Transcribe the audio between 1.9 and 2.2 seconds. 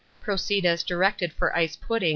No.